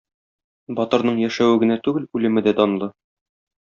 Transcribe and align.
Батырның 0.79 1.21
яшәве 1.25 1.61
генә 1.67 1.79
түгел 1.89 2.11
үлеме 2.21 2.47
дә 2.51 2.59
данлы. 2.63 2.93